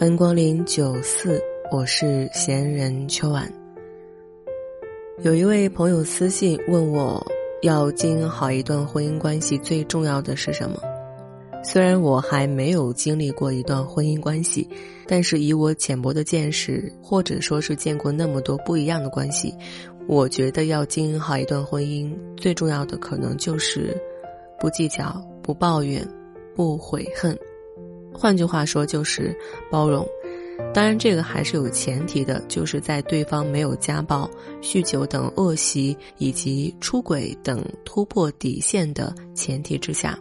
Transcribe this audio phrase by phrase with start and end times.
[0.00, 1.38] 欢迎光临九四，
[1.70, 3.52] 我是闲人秋晚。
[5.22, 7.22] 有一位朋友私信问我，
[7.60, 10.80] 要经营好一段婚姻关系，最重要的是什么？
[11.62, 14.66] 虽然我还没有经历过一段婚姻关系，
[15.06, 19.54] 但是以我浅薄的见识，或者说是见过那么多不一样的关系。
[20.08, 23.94] 我觉得要经营好一段婚姻，最重要的可能就是
[24.58, 26.02] 不计较、不抱怨、
[26.56, 27.38] 不悔恨。
[28.12, 29.36] 换句话说，就是
[29.70, 30.06] 包容。
[30.74, 34.30] 当然，这个还是有前提的，就是在对方没有家暴、
[34.62, 40.18] 酗酒等恶习以及出轨等突破底线的前提之下。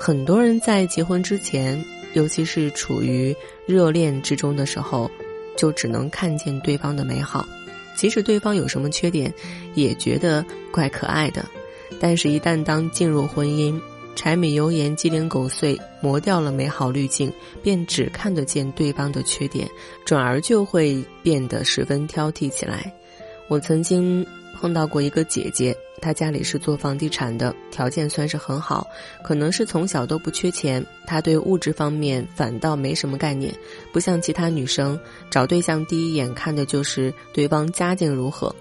[0.00, 3.34] 很多人在结婚之前，尤其是处于
[3.66, 5.10] 热恋之中的时候，
[5.56, 7.46] 就只能看见对方的美好。
[7.94, 9.32] 即使对方有什么缺点，
[9.74, 11.44] 也觉得怪可爱的。
[12.00, 13.78] 但是，一旦当进入婚姻，
[14.18, 19.70] 柴米油盐鸡零狗碎磨掉了美好滤镜，便只看得见对方的缺点，
[20.04, 22.92] 转而就会变得十分挑剔起来。
[23.46, 24.26] 我曾经。
[24.60, 28.84] 碰到过一个姐姐，她家里是做房地产的，条件算是很好，
[29.22, 30.84] 可能是从小都不缺钱。
[31.06, 33.54] 她对物质方面反倒没什么概念，
[33.92, 34.98] 不像其他女生
[35.30, 38.52] 找对象第一眼看的就是对方家境如何。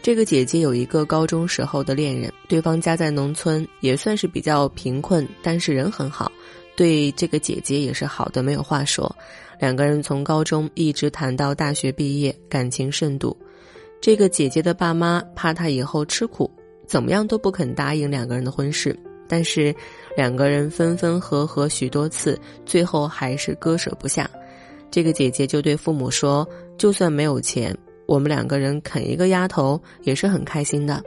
[0.00, 6.30] 这个姐姐有一个高中时候的恋人，对方家在农村，也算是比较贫困，但是人很好，
[6.76, 9.14] 对这个姐姐也是好的没有话说。
[9.60, 13.36] 两个人从高中一直谈到大学毕业，感情甚笃。
[14.00, 16.48] 这个姐姐的爸妈怕她以后吃苦，
[16.86, 18.96] 怎么样都不肯答应两个人的婚事。
[19.26, 19.74] 但是，
[20.16, 24.30] 两个人分分合合许多次，最后还是割舍不下。
[24.90, 26.48] 这个姐姐就对父母说
[26.78, 27.76] ：“就算没有钱，
[28.08, 31.00] 我们两个人啃一个丫头也是很开心的。”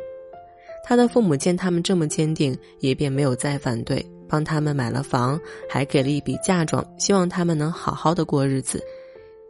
[0.86, 8.82] 她的父母见他们这么坚定，也便没有再反对，帮他们买了房，还给了一笔嫁妆，希望他们能好好的过日子。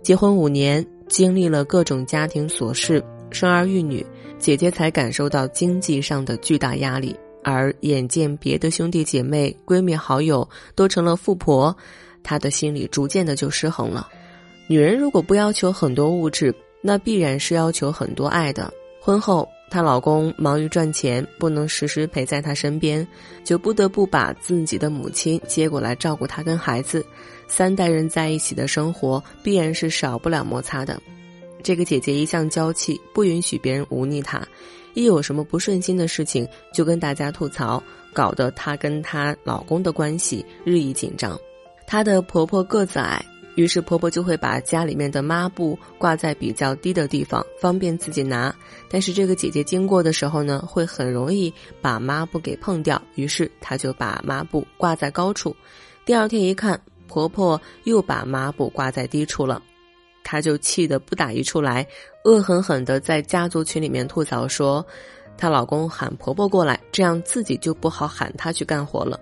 [0.02, 3.04] 结婚五年，经历了各种家庭琐事。
[3.32, 4.06] 生儿育女，
[4.38, 11.74] 姐姐才感受到经济上的巨大压力，而眼见别的兄弟姐妹、闺蜜好友都成了富婆，
[12.24, 14.10] 她的心里逐渐的就失衡了。
[14.68, 18.72] 女人如果不要求很多物质，那必然是要求很多爱的。
[19.00, 23.08] 婚后，她老公忙于赚钱，不能时时陪在她身边，
[23.44, 27.06] 就不得不把自己的母亲接过来照顾她跟孩子。
[27.48, 31.02] 三代人在一起的生活，必然是少不了摩擦的。
[31.64, 34.42] 这个姐姐一向娇气，不允许别人忤逆她。
[34.94, 37.82] 一有什么不顺心的事情，就跟大家吐槽，
[38.14, 41.40] 搞得她跟她老公的关系日益紧张。
[41.88, 43.26] 她的婆婆个子矮，
[43.56, 48.54] 于是婆婆就会把家里面的抹布挂在比较低的地方，方便自己拿。
[48.90, 55.56] 但是这个姐姐经过的时候呢，会很容易把抹布给碰掉，于是她就把抹布挂在高处。
[56.06, 59.62] 第二天一看，婆婆又把抹布挂在低处了。
[60.24, 61.86] 她就气得不打一处来，
[62.24, 64.86] 恶狠狠地在家族群里面吐槽说
[65.36, 69.20] ：“她老公喊婆婆过来，这样自己就不好喊她去干活了。”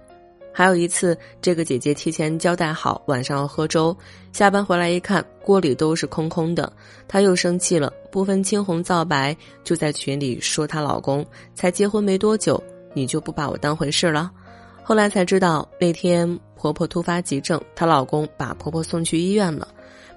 [0.51, 3.95] 还有一次，这个姐姐提前交代好晚上要喝粥，
[4.33, 6.71] 下班回来一看锅里都是空空的，
[7.07, 12.61] 她又生气了，不分青红皂白就在群里说她老公才结婚没多久，
[12.93, 14.31] 你就不把我当回事了。
[14.83, 19.67] 后来才知道那天婆婆突发急症，她老公把婆婆送去医院了。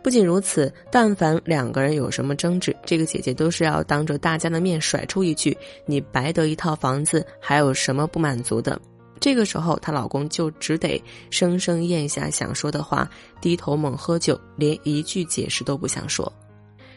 [0.02, 5.56] 不仅如此，但凡两个人有什么争执，这个姐姐都是要当着大家的面甩出一句
[5.86, 8.80] ：“你白得一套房子，还有什么不满足的？”
[9.22, 11.00] 这个时候，她老公就只得
[11.30, 13.08] 生生咽下想说的话，
[13.40, 16.30] 低头猛喝酒，连一句解释都不想说。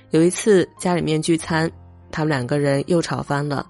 [0.10, 1.72] 有一次家里面聚餐，
[2.12, 3.64] 他们两个人又吵翻了，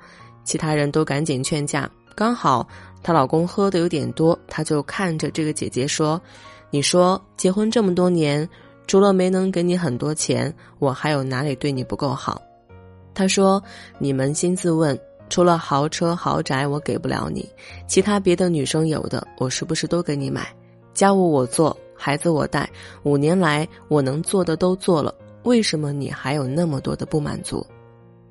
[0.45, 1.91] 其他人都赶紧劝架。
[2.15, 2.65] 刚好
[3.03, 6.21] 她老公喝的有点多，他就看着这个姐姐说
[6.71, 8.47] ：“你说结婚这么多年。”
[8.87, 12.41] 除了没能给你很多钱，我还有哪里对你不够好？
[13.15, 13.61] 他说
[13.99, 14.97] ：“你扪心自问，
[15.29, 17.49] 除了豪车豪宅我给不了你，
[17.87, 20.47] 其他别的女生有的，我是不是都给你买？
[20.93, 22.69] 家务我做，孩子我带，
[23.03, 25.13] 五年来我能做的都做了，
[25.43, 27.65] 为什么你还有那么多的不满足？”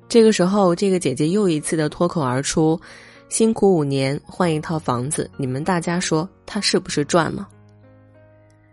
[0.07, 2.79] 这个时候，这个姐姐又一次的脱口而出
[3.27, 7.49] ：“辛苦五年换一套房子，你们大家说她是不是赚了？”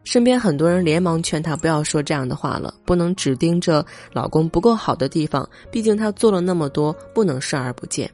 [0.05, 8.11] 身边很多人连忙劝她不要说这样的话了，不能只盯着老公不够好的地方，毕竟她做了那么多，不能视而不见。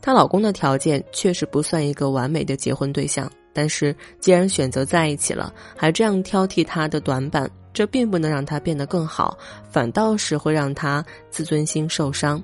[0.00, 9.36] 她老公的条件确实不算一个完美的结婚对象，但是既然选择在一起了，还这样挑剔她的短板，这并不能让她变得更好，
[9.70, 12.42] 反倒是会让她自尊心受伤。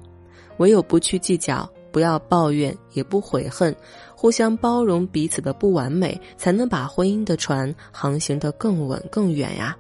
[0.59, 1.69] 唯有不去计较。
[1.93, 3.75] 不要抱怨，也不悔恨，
[4.17, 9.77] 互相包容彼此的不完美，才能把婚姻的船航行得更稳更远呀。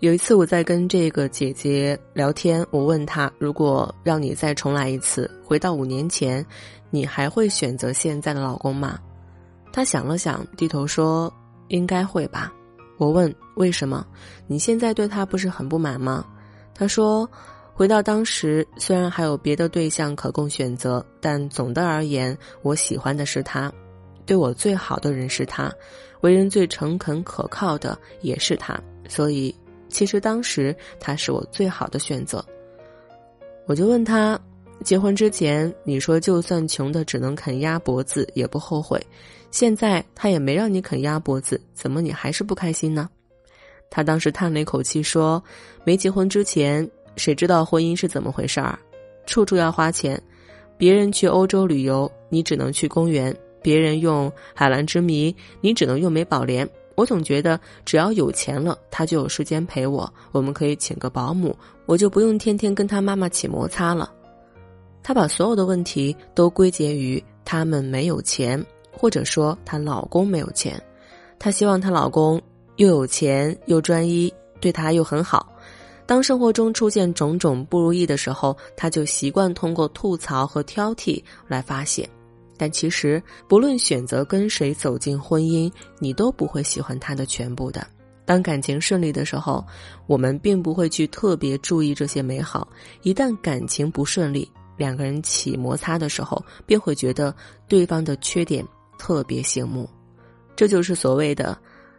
[0.00, 6.44] 有一次我在跟这个姐姐聊天，我问她：如果让你再重来一次，回到五年前，
[6.90, 8.98] 你还会选择现在的老公吗？
[9.72, 11.32] 她想了想，低头说：
[11.68, 12.52] 应该会吧。
[12.98, 14.06] 我问为什么？
[14.46, 16.24] 你现在对他不是很不满吗？
[16.74, 17.28] 她说。
[17.78, 23.72] 回到当时，虽然还有别的对象可供选择，但总的而言，我喜欢的是他，
[24.26, 25.72] 对我最好的人是他，
[26.22, 28.76] 为人最诚恳可靠的也是他，
[29.08, 29.54] 所以
[29.88, 32.44] 其实当时他是我最好的选择。
[33.64, 34.36] 我就问他，
[34.82, 39.00] 结婚之前你说就算穷的只能啃鸭脖子也不后悔，
[39.52, 43.08] 现在他也没让你啃鸭脖子，怎么你还是不开心呢？
[43.88, 45.40] 他当时叹了一口气说，
[45.84, 46.84] 没结婚之前。
[47.18, 48.78] 谁知道婚姻是怎么回事儿？
[49.26, 50.18] 处处要花钱，
[50.78, 53.30] 别人去欧洲旅游，你只能去公园；
[53.60, 56.66] 别人用海蓝之谜，你只能用美宝莲。
[56.94, 61.54] 我总觉得只要有钱了，他就有时间陪我，我们可以请个保姆，
[61.84, 64.10] 我就不用天天跟他妈妈起摩擦了。
[65.02, 70.82] 她把所有的问题都归结于他们没有钱，或者说她老公没有钱。
[71.38, 72.40] 她希望她老公
[72.76, 75.52] 又有钱又专一，对她又很好。
[76.08, 82.08] 当生活中出现种种不如意的时候，他就习惯通过吐槽和挑剔来发泄。
[82.56, 87.86] 但其实，不论选择跟谁走进婚姻，你都不会喜欢他的全部的。
[88.24, 89.62] 当感情顺利的时候，
[90.06, 92.66] 我们并不会去特别注意这些美好；
[93.02, 97.34] 一旦感情不顺利，两个人起摩擦的时候，便会觉得
[97.68, 98.66] 对方的缺点
[98.98, 99.86] 特别醒目。
[100.56, 101.54] 这就是所谓的，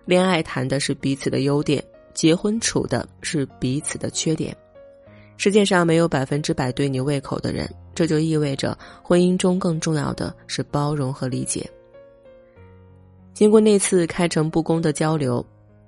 [0.06, 1.84] 恋爱谈的是彼此的优点。
[2.19, 4.54] 结婚处的是彼此的缺点，
[5.38, 11.66] 世界上没有百分之百对你胃口的人，这就意味着婚姻中更重要的是包容和理解。
[13.33, 15.45] 经过那次开诚布公的交流，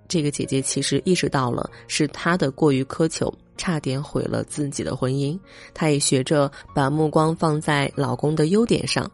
[0.07, 5.37] 这个姐姐其实意识到了是她的过于苛求，差点毁了自己的婚姻。
[5.73, 9.11] 她也学着把目光放在老公的优点上。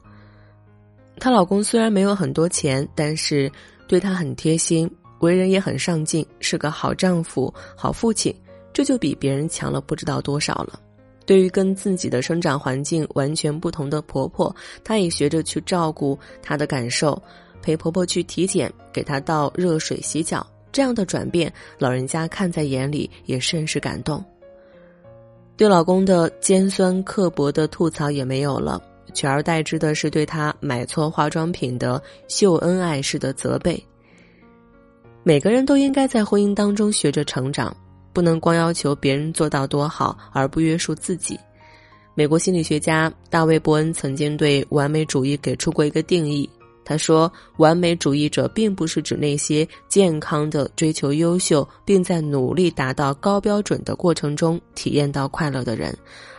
[1.20, 3.52] 她老公虽然没有很多钱，但是
[3.88, 4.88] 对她很贴心。
[5.20, 8.36] 为人也很上进，是个好丈夫、好父亲，
[8.74, 10.80] 这就比别人强了不知道多少了。
[11.26, 17.22] 对于跟自己的生长环境完全不同的婆婆，她也学着去照顾她的感受，
[17.62, 20.46] 陪婆婆去体检，给她倒热水洗脚。
[20.72, 24.24] 这样的转变，老人家看在眼里，也甚是感动。
[25.58, 28.80] 对老公的尖酸刻薄的吐槽也没有了，
[29.14, 33.84] 取而代之的是对他买错化妆品的秀恩爱式的责备。
[35.28, 37.76] 每个人都应该在婚姻当中学着成长，
[38.14, 41.38] 不能光要求别人做到多好而不约束自己。
[42.16, 46.50] 美国心理学家大卫·伯恩曾经对完美主义给出过一个定义。
[46.90, 47.30] 他说
[47.60, 55.94] ：“完美主义者并不是指那些健康的追求优秀，并在努力达到高标准的过程中体验到快乐的人，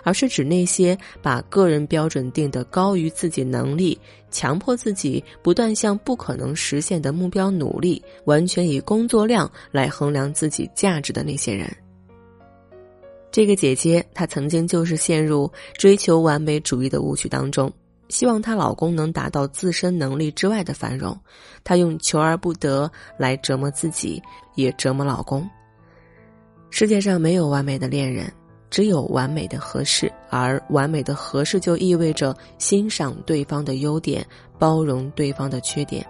[0.05, 3.99] 而是指那些把个人标准定得高于自己能力，
[4.31, 11.71] 强迫自己不断向不可能实现的目标努力，完全以工作量来衡量自己价值的那些人。”
[13.31, 17.71] 这个姐姐，她曾经就是陷入追求完美主义的误区当中。
[18.09, 21.19] 希望她老公能达到自身能力之外的繁荣，
[21.63, 24.23] 她用求而不得来折磨自己，
[24.55, 25.49] 也折磨老公。
[26.71, 28.33] 世界上没有完美的恋人，
[28.71, 34.27] 只有完美的合适，而完美的合适就意味着欣赏对方的优点，
[34.59, 36.07] 包容对方的缺点。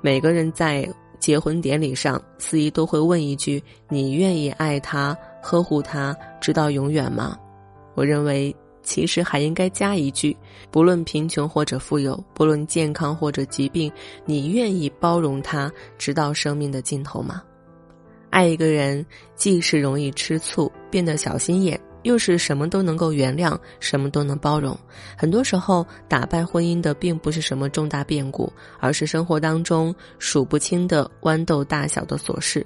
[0.00, 0.88] 每个人在
[1.18, 7.36] 结婚典礼上，司仪都会问一句：“你愿意爱他、呵护他，直到永远吗？”
[7.94, 8.54] 我认为。
[8.82, 10.36] 其实还应该加一句：
[10.70, 13.90] 不论贫穷或者富有，不论健康或者疾病，
[14.24, 17.42] 你愿意包容他直到生命的尽头吗？
[18.30, 24.78] 爱一个人，既是容易吃醋、变得小心眼，又是什么都能够原谅、什么都能包容。
[25.16, 32.64] 很多时候，打败婚姻的并不是什么重大变故，而是生活当中数不清的豌豆大小的琐事。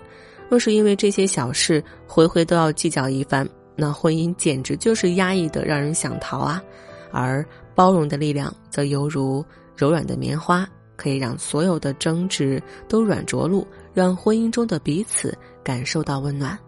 [0.51, 3.49] 若是因为这些小事，回回都要计较一番。
[3.77, 6.63] 那婚姻简直就是压抑的，让人想逃啊！
[7.11, 9.45] 而包容的力量则犹如
[9.77, 16.59] 柔软的棉花，可以让所有的争执都软着陆，让婚姻中的彼此感受到温暖。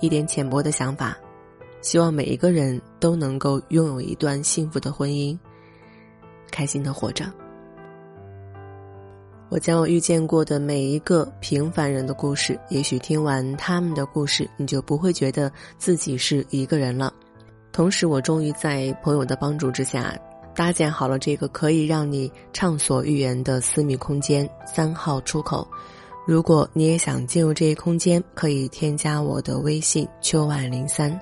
[0.00, 1.16] 一点浅薄的想法，
[1.80, 5.38] 希望每一个人都能够拥有一段幸福的婚姻，
[6.50, 7.24] 开心的活着。
[9.50, 17.12] 我将我遇见过的每一个平凡人的故事，也许听完他们的故事，你就不会觉得自己是一个人了。
[17.70, 20.16] 同时，我终于在朋友的帮助之下，
[20.54, 25.66] 搭建好了这个可以让你畅所欲言的私密空间——三号出口。
[26.26, 31.20] 如果你也想进入这一空间，可以添加我的微信“秋晚零三”。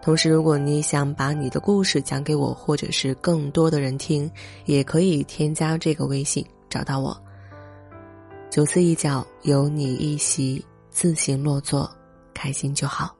[0.00, 4.30] 同时，如果你想把你的故事讲给我，或者是更多的人听，
[4.66, 7.18] 也可以添加这个微信找到我。
[8.54, 11.90] 九次一角，有你一席，自行落座，
[12.32, 13.12] 开心就好。